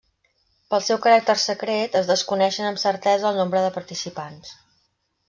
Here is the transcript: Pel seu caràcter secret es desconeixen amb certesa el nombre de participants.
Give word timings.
Pel 0.73 0.79
seu 0.85 0.97
caràcter 1.03 1.35
secret 1.43 1.97
es 2.01 2.09
desconeixen 2.11 2.71
amb 2.71 2.81
certesa 2.85 3.29
el 3.33 3.39
nombre 3.41 3.63
de 3.67 3.71
participants. 3.77 4.57